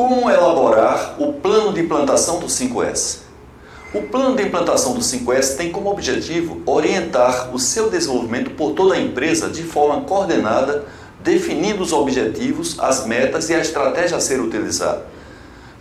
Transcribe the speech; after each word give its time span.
Como 0.00 0.30
elaborar 0.30 1.16
o 1.18 1.34
plano 1.34 1.74
de 1.74 1.80
implantação 1.82 2.40
do 2.40 2.46
5S? 2.46 3.18
O 3.92 4.00
plano 4.04 4.34
de 4.34 4.42
implantação 4.42 4.94
do 4.94 5.00
5S 5.00 5.58
tem 5.58 5.70
como 5.70 5.90
objetivo 5.90 6.62
orientar 6.64 7.54
o 7.54 7.58
seu 7.58 7.90
desenvolvimento 7.90 8.52
por 8.52 8.72
toda 8.72 8.94
a 8.94 8.98
empresa 8.98 9.50
de 9.50 9.62
forma 9.62 10.00
coordenada, 10.04 10.86
definindo 11.22 11.82
os 11.82 11.92
objetivos, 11.92 12.80
as 12.80 13.04
metas 13.04 13.50
e 13.50 13.54
a 13.54 13.58
estratégia 13.58 14.16
a 14.16 14.20
ser 14.20 14.40
utilizada. 14.40 15.04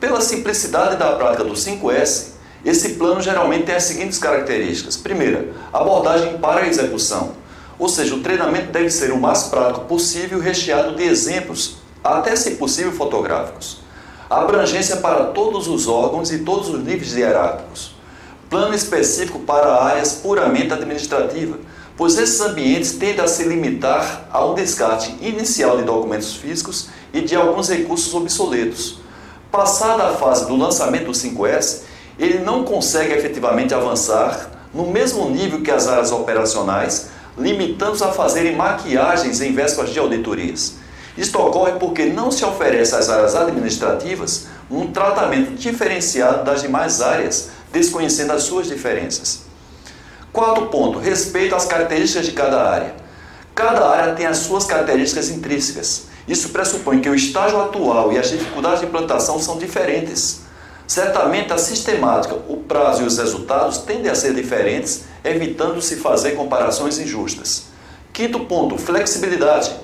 Pela 0.00 0.22
simplicidade 0.22 0.96
da 0.96 1.12
prática 1.12 1.44
do 1.44 1.52
5S, 1.52 2.28
esse 2.64 2.94
plano 2.94 3.20
geralmente 3.20 3.66
tem 3.66 3.74
as 3.74 3.84
seguintes 3.84 4.16
características. 4.16 4.96
Primeira, 4.96 5.50
abordagem 5.70 6.38
para 6.38 6.62
a 6.62 6.66
execução, 6.66 7.32
ou 7.78 7.86
seja, 7.86 8.14
o 8.14 8.22
treinamento 8.22 8.72
deve 8.72 8.88
ser 8.88 9.12
o 9.12 9.20
mais 9.20 9.42
prático 9.42 9.84
possível, 9.84 10.40
recheado 10.40 10.96
de 10.96 11.02
exemplos, 11.02 11.76
até 12.02 12.34
se 12.34 12.52
possível 12.52 12.92
fotográficos 12.92 13.84
abrangência 14.28 14.96
para 14.96 15.26
todos 15.26 15.68
os 15.68 15.86
órgãos 15.86 16.30
e 16.32 16.40
todos 16.40 16.68
os 16.68 16.82
níveis 16.82 17.14
hierárquicos, 17.14 17.94
plano 18.50 18.74
específico 18.74 19.38
para 19.40 19.82
áreas 19.82 20.14
puramente 20.14 20.72
administrativas, 20.72 21.60
pois 21.96 22.18
esses 22.18 22.40
ambientes 22.40 22.92
tendem 22.92 23.24
a 23.24 23.28
se 23.28 23.44
limitar 23.44 24.28
a 24.30 24.44
um 24.44 24.54
descarte 24.54 25.16
inicial 25.20 25.78
de 25.78 25.84
documentos 25.84 26.34
físicos 26.34 26.88
e 27.12 27.20
de 27.20 27.34
alguns 27.34 27.68
recursos 27.68 28.12
obsoletos. 28.14 28.98
Passada 29.50 30.04
a 30.04 30.12
fase 30.12 30.46
do 30.46 30.56
lançamento 30.56 31.06
do 31.06 31.12
5S, 31.12 31.82
ele 32.18 32.40
não 32.40 32.64
consegue 32.64 33.14
efetivamente 33.14 33.74
avançar 33.74 34.50
no 34.74 34.90
mesmo 34.90 35.30
nível 35.30 35.62
que 35.62 35.70
as 35.70 35.88
áreas 35.88 36.12
operacionais, 36.12 37.08
limitando-se 37.38 38.04
a 38.04 38.08
fazerem 38.08 38.54
maquiagens 38.54 39.40
em 39.40 39.52
vésperas 39.52 39.90
de 39.90 39.98
auditorias. 39.98 40.74
Isto 41.16 41.38
ocorre 41.38 41.72
porque 41.72 42.06
não 42.06 42.30
se 42.30 42.44
oferece 42.44 42.94
às 42.94 43.08
áreas 43.08 43.34
administrativas 43.34 44.46
um 44.70 44.92
tratamento 44.92 45.54
diferenciado 45.54 46.44
das 46.44 46.62
demais 46.62 47.00
áreas, 47.00 47.50
desconhecendo 47.72 48.32
as 48.32 48.42
suas 48.42 48.66
diferenças. 48.66 49.40
Quarto 50.32 50.66
ponto, 50.66 50.98
respeito 50.98 51.54
às 51.54 51.64
características 51.64 52.26
de 52.26 52.32
cada 52.32 52.68
área. 52.68 52.94
Cada 53.54 53.88
área 53.88 54.14
tem 54.14 54.26
as 54.26 54.38
suas 54.38 54.66
características 54.66 55.30
intrínsecas. 55.30 56.08
Isso 56.28 56.50
pressupõe 56.50 57.00
que 57.00 57.08
o 57.08 57.14
estágio 57.14 57.58
atual 57.62 58.12
e 58.12 58.18
as 58.18 58.28
dificuldades 58.28 58.80
de 58.80 58.86
implantação 58.86 59.38
são 59.38 59.56
diferentes. 59.56 60.40
Certamente 60.86 61.52
a 61.52 61.58
sistemática, 61.58 62.34
o 62.48 62.58
prazo 62.58 63.02
e 63.02 63.06
os 63.06 63.16
resultados 63.16 63.78
tendem 63.78 64.10
a 64.10 64.14
ser 64.14 64.34
diferentes, 64.34 65.04
evitando-se 65.24 65.96
fazer 65.96 66.32
comparações 66.32 66.98
injustas. 66.98 67.64
Quinto 68.12 68.40
ponto, 68.40 68.76
flexibilidade. 68.76 69.74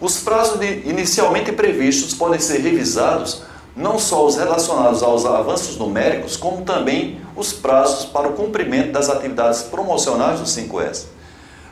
Os 0.00 0.18
prazos 0.18 0.60
inicialmente 0.84 1.50
previstos 1.50 2.14
podem 2.14 2.38
ser 2.38 2.60
revisados, 2.60 3.42
não 3.74 3.98
só 3.98 4.24
os 4.24 4.36
relacionados 4.36 5.02
aos 5.02 5.24
avanços 5.24 5.76
numéricos, 5.76 6.36
como 6.36 6.62
também 6.62 7.20
os 7.34 7.52
prazos 7.52 8.04
para 8.04 8.28
o 8.28 8.32
cumprimento 8.32 8.92
das 8.92 9.08
atividades 9.08 9.62
promocionais 9.62 10.38
do 10.38 10.46
5S. 10.46 11.06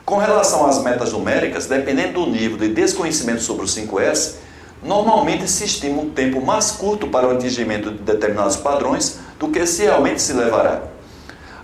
Com 0.03 0.17
relação 0.17 0.65
às 0.65 0.81
metas 0.81 1.13
numéricas, 1.13 1.67
dependendo 1.67 2.25
do 2.25 2.31
nível 2.31 2.57
de 2.57 2.69
desconhecimento 2.69 3.41
sobre 3.41 3.63
o 3.63 3.67
5S, 3.67 4.35
normalmente 4.83 5.49
se 5.49 5.63
estima 5.63 6.01
um 6.01 6.09
tempo 6.09 6.45
mais 6.45 6.71
curto 6.71 7.07
para 7.07 7.27
o 7.27 7.31
atingimento 7.31 7.91
de 7.91 7.99
determinados 7.99 8.57
padrões 8.57 9.19
do 9.39 9.47
que 9.47 9.65
se 9.65 9.83
realmente 9.83 10.21
se 10.21 10.33
levará. 10.33 10.81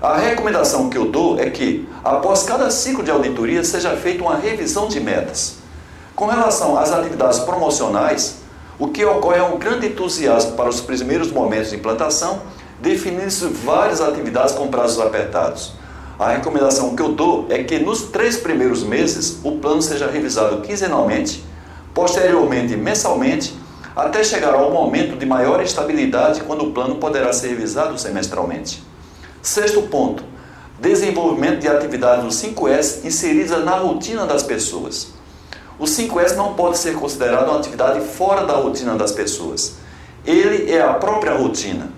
A 0.02 0.17
recomendação 0.17 0.89
que 0.89 0.97
eu 0.97 1.09
dou 1.09 1.39
é 1.39 1.50
que, 1.50 1.88
após 2.03 2.44
cada 2.44 2.69
ciclo 2.69 3.03
de 3.03 3.12
auditoria, 3.12 3.63
seja 3.63 3.96
feita 3.96 4.23
uma 4.23 4.35
revisão 4.35 4.88
de 4.88 5.00
metas. 5.00 5.62
Com 6.16 6.28
relação 6.28 6.78
às 6.78 6.91
atividades 6.91 7.40
promocionais, 7.40 8.35
o 8.78 8.88
que 8.90 9.03
ocorre 9.03 9.40
é 9.40 9.44
um 9.44 9.57
grande 9.57 9.88
entusiasmo 9.88 10.51
para 10.51 10.69
os 10.69 10.79
primeiros 10.79 11.31
momentos 11.31 11.72
de 11.72 11.75
implantação, 11.75 12.40
definindo-se 12.79 13.47
várias 13.47 14.00
atividades 14.00 14.53
com 14.53 14.68
prazos 14.68 15.00
apertados. 15.00 15.73
A 16.19 16.29
recomendação 16.29 16.96
que 16.96 17.02
eu 17.02 17.13
dou 17.13 17.47
é 17.50 17.63
que 17.63 17.79
nos 17.79 18.03
três 18.03 18.38
primeiros 18.38 18.84
meses 18.84 19.40
o 19.44 19.53
plano 19.53 19.81
seja 19.81 20.06
revisado 20.06 20.62
quinzenalmente, 20.62 21.44
posteriormente 21.96 22.75
mensalmente, 22.78 23.57
até 23.96 24.23
chegar 24.23 24.53
ao 24.53 24.72
momento 24.72 25.18
de 25.18 25.25
maior 25.25 25.63
estabilidade, 25.63 26.41
quando 26.41 26.66
o 26.66 26.72
plano 26.72 26.97
poderá 26.97 27.34
ser 27.34 27.50
revisado 27.50 27.97
semestralmente. 27.97 28.84
Sexto 29.41 29.81
ponto: 29.84 30.23
desenvolvimento 30.79 31.59
de 31.59 31.68
atividades 31.68 32.23
do 32.23 32.29
5S 32.29 33.03
inseridas 33.03 33.66
na 33.66 33.78
rotina 33.78 34.28
das 34.28 34.44
pessoas. 34.44 35.22
O 35.79 35.85
5S 35.85 36.35
não 36.35 36.53
pode 36.53 36.78
ser 36.78 36.95
considerado 36.95 37.50
uma 37.50 37.59
atividade 37.59 38.01
fora 38.01 38.45
da 38.45 38.53
rotina 38.53 38.95
das 38.95 39.11
pessoas. 39.11 39.75
Ele 40.25 40.72
é 40.72 40.81
a 40.81 40.94
própria 40.94 41.34
rotina. 41.34 41.89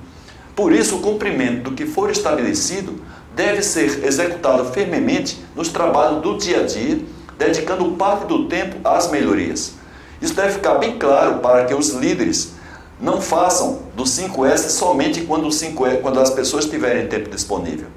Por 0.55 0.71
isso, 0.71 0.95
o 0.95 1.01
cumprimento 1.01 1.69
do 1.69 1.75
que 1.75 1.85
for 1.85 2.09
estabelecido 2.09 3.01
deve 3.35 3.61
ser 3.61 4.05
executado 4.05 4.65
firmemente 4.71 5.43
nos 5.53 5.67
trabalhos 5.67 6.21
do 6.21 6.37
dia 6.37 6.61
a 6.61 6.65
dia, 6.65 6.99
dedicando 7.37 7.91
parte 7.91 8.25
do 8.25 8.47
tempo 8.47 8.77
às 8.87 9.11
melhorias. 9.11 9.73
Isso 10.21 10.33
deve 10.33 10.53
ficar 10.53 10.75
bem 10.75 10.97
claro 10.97 11.39
para 11.39 11.65
que 11.65 11.73
os 11.73 11.89
líderes 11.89 12.53
não 12.99 13.21
façam 13.21 13.79
do 13.93 14.03
5S 14.03 14.69
somente 14.69 15.21
quando, 15.21 15.47
5S, 15.49 16.01
quando 16.01 16.19
as 16.21 16.29
pessoas 16.29 16.65
tiverem 16.65 17.07
tempo 17.07 17.29
disponível. 17.29 17.87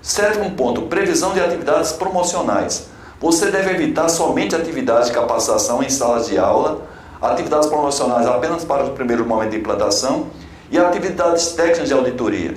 Sétimo 0.00 0.52
ponto, 0.52 0.82
previsão 0.82 1.32
de 1.32 1.40
atividades 1.40 1.92
promocionais. 1.92 2.86
Você 3.24 3.50
deve 3.50 3.70
evitar 3.70 4.10
somente 4.10 4.54
atividades 4.54 5.08
de 5.08 5.14
capacitação 5.14 5.82
em 5.82 5.88
salas 5.88 6.26
de 6.26 6.36
aula, 6.36 6.82
atividades 7.22 7.66
promocionais 7.66 8.26
apenas 8.26 8.66
para 8.66 8.84
o 8.84 8.90
primeiro 8.90 9.24
momento 9.24 9.52
de 9.52 9.56
implantação 9.56 10.26
e 10.70 10.76
atividades 10.76 11.52
técnicas 11.52 11.88
de 11.88 11.94
auditoria. 11.94 12.54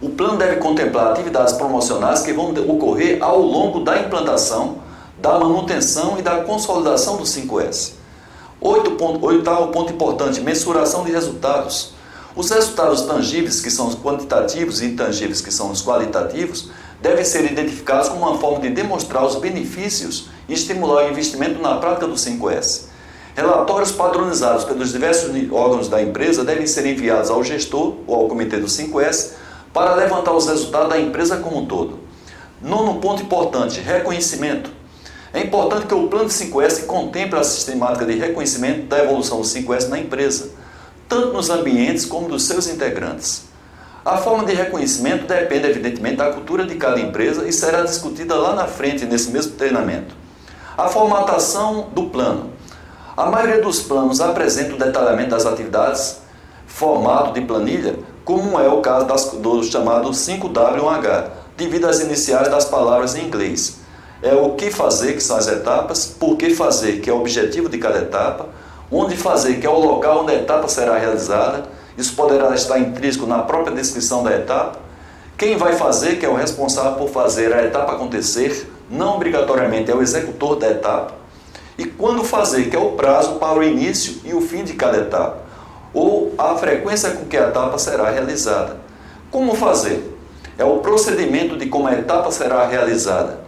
O 0.00 0.08
plano 0.08 0.38
deve 0.38 0.56
contemplar 0.56 1.12
atividades 1.12 1.52
promocionais 1.52 2.22
que 2.22 2.32
vão 2.32 2.54
ocorrer 2.54 3.22
ao 3.22 3.38
longo 3.38 3.80
da 3.80 3.98
implantação, 3.98 4.78
da 5.18 5.38
manutenção 5.38 6.18
e 6.18 6.22
da 6.22 6.36
consolidação 6.36 7.18
do 7.18 7.24
5S. 7.24 7.96
Oitavo 8.62 9.68
ponto 9.68 9.92
importante, 9.92 10.40
mensuração 10.40 11.04
de 11.04 11.12
resultados. 11.12 11.92
Os 12.34 12.48
resultados 12.48 13.02
tangíveis, 13.02 13.60
que 13.60 13.70
são 13.70 13.88
os 13.88 13.94
quantitativos, 13.94 14.80
e 14.80 14.86
intangíveis, 14.86 15.42
que 15.42 15.52
são 15.52 15.70
os 15.70 15.84
qualitativos, 15.84 16.70
devem 17.00 17.24
ser 17.24 17.50
identificados 17.50 18.08
como 18.08 18.26
uma 18.26 18.38
forma 18.38 18.60
de 18.60 18.70
demonstrar 18.70 19.24
os 19.24 19.36
benefícios 19.36 20.28
e 20.48 20.54
estimular 20.54 21.04
o 21.04 21.10
investimento 21.10 21.60
na 21.60 21.76
prática 21.76 22.06
do 22.06 22.14
5S. 22.14 22.86
Relatórios 23.36 23.90
padronizados 23.90 24.64
pelos 24.64 24.92
diversos 24.92 25.30
órgãos 25.50 25.88
da 25.88 26.00
empresa 26.00 26.44
devem 26.44 26.66
ser 26.66 26.86
enviados 26.86 27.30
ao 27.30 27.42
gestor 27.42 27.96
ou 28.06 28.14
ao 28.14 28.28
comitê 28.28 28.58
do 28.58 28.66
5S 28.66 29.32
para 29.72 29.94
levantar 29.94 30.32
os 30.32 30.46
resultados 30.46 30.88
da 30.88 31.00
empresa 31.00 31.38
como 31.38 31.58
um 31.58 31.66
todo. 31.66 31.98
Nono 32.62 33.00
ponto 33.00 33.22
importante: 33.22 33.80
reconhecimento. 33.80 34.70
É 35.32 35.40
importante 35.40 35.86
que 35.86 35.94
o 35.94 36.06
plano 36.06 36.28
de 36.28 36.34
5S 36.34 36.86
contemple 36.86 37.40
a 37.40 37.42
sistemática 37.42 38.06
de 38.06 38.14
reconhecimento 38.14 38.86
da 38.86 39.02
evolução 39.02 39.40
do 39.40 39.44
5S 39.44 39.88
na 39.88 39.98
empresa, 39.98 40.50
tanto 41.08 41.32
nos 41.32 41.50
ambientes 41.50 42.06
como 42.06 42.28
dos 42.28 42.44
seus 42.44 42.68
integrantes. 42.68 43.52
A 44.04 44.18
forma 44.18 44.44
de 44.44 44.52
reconhecimento 44.52 45.26
depende, 45.26 45.66
evidentemente, 45.66 46.16
da 46.16 46.30
cultura 46.30 46.66
de 46.66 46.74
cada 46.74 47.00
empresa 47.00 47.48
e 47.48 47.52
será 47.52 47.80
discutida 47.80 48.34
lá 48.34 48.54
na 48.54 48.66
frente, 48.66 49.06
nesse 49.06 49.30
mesmo 49.30 49.52
treinamento. 49.52 50.14
A 50.76 50.88
formatação 50.88 51.88
do 51.94 52.10
plano. 52.10 52.50
A 53.16 53.30
maioria 53.30 53.62
dos 53.62 53.80
planos 53.80 54.20
apresenta 54.20 54.74
o 54.74 54.78
detalhamento 54.78 55.30
das 55.30 55.46
atividades, 55.46 56.18
formato 56.66 57.32
de 57.32 57.46
planilha, 57.46 57.96
como 58.26 58.60
é 58.60 58.68
o 58.68 58.82
caso 58.82 59.06
das, 59.06 59.24
do 59.30 59.62
chamado 59.62 60.10
5W1H, 60.10 61.28
devido 61.56 61.86
às 61.86 62.00
iniciais 62.00 62.48
das 62.48 62.66
palavras 62.66 63.14
em 63.14 63.24
inglês. 63.24 63.78
É 64.22 64.34
o 64.34 64.50
que 64.50 64.70
fazer, 64.70 65.14
que 65.14 65.22
são 65.22 65.38
as 65.38 65.46
etapas, 65.46 66.06
por 66.06 66.36
que 66.36 66.54
fazer, 66.54 67.00
que 67.00 67.08
é 67.08 67.12
o 67.12 67.20
objetivo 67.20 67.70
de 67.70 67.78
cada 67.78 68.00
etapa, 68.00 68.48
onde 68.92 69.16
fazer, 69.16 69.60
que 69.60 69.66
é 69.66 69.70
o 69.70 69.78
local 69.78 70.24
onde 70.24 70.32
a 70.32 70.34
etapa 70.34 70.68
será 70.68 70.98
realizada, 70.98 71.64
isso 71.96 72.14
poderá 72.14 72.54
estar 72.54 72.78
intrínseco 72.78 73.26
na 73.26 73.38
própria 73.38 73.74
descrição 73.74 74.22
da 74.22 74.34
etapa. 74.34 74.78
Quem 75.36 75.56
vai 75.56 75.74
fazer, 75.74 76.16
que 76.16 76.26
é 76.26 76.28
o 76.28 76.34
responsável 76.34 76.92
por 76.92 77.08
fazer 77.08 77.52
a 77.52 77.64
etapa 77.64 77.92
acontecer, 77.92 78.70
não 78.90 79.16
obrigatoriamente 79.16 79.90
é 79.90 79.94
o 79.94 80.02
executor 80.02 80.56
da 80.56 80.70
etapa. 80.70 81.14
E 81.76 81.84
quando 81.84 82.22
fazer, 82.22 82.70
que 82.70 82.76
é 82.76 82.78
o 82.78 82.92
prazo 82.92 83.34
para 83.34 83.58
o 83.58 83.62
início 83.62 84.20
e 84.24 84.32
o 84.32 84.40
fim 84.40 84.62
de 84.62 84.74
cada 84.74 84.98
etapa, 84.98 85.38
ou 85.92 86.34
a 86.38 86.56
frequência 86.56 87.10
com 87.10 87.24
que 87.24 87.36
a 87.36 87.48
etapa 87.48 87.78
será 87.78 88.10
realizada. 88.10 88.76
Como 89.30 89.54
fazer? 89.54 90.12
É 90.56 90.64
o 90.64 90.78
procedimento 90.78 91.56
de 91.56 91.66
como 91.66 91.88
a 91.88 91.94
etapa 91.94 92.30
será 92.30 92.66
realizada. 92.66 93.40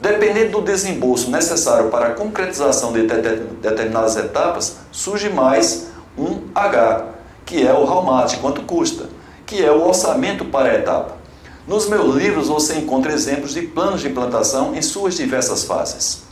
Dependendo 0.00 0.52
do 0.52 0.62
desembolso 0.62 1.30
necessário 1.30 1.90
para 1.90 2.06
a 2.06 2.10
concretização 2.12 2.92
de 2.92 3.02
determinadas 3.02 4.16
etapas, 4.16 4.78
surge 4.90 5.28
mais 5.28 5.88
um 6.16 6.42
H, 6.54 7.04
que 7.50 7.66
é 7.66 7.72
o 7.72 8.02
much, 8.02 8.36
quanto 8.40 8.62
custa, 8.62 9.08
que 9.44 9.60
é 9.60 9.72
o 9.72 9.84
orçamento 9.84 10.44
para 10.44 10.70
a 10.70 10.74
etapa. 10.76 11.16
Nos 11.66 11.88
meus 11.88 12.14
livros 12.14 12.46
você 12.46 12.78
encontra 12.78 13.12
exemplos 13.12 13.52
de 13.52 13.62
planos 13.62 14.02
de 14.02 14.08
implantação 14.08 14.72
em 14.72 14.80
suas 14.80 15.16
diversas 15.16 15.64
fases. 15.64 16.29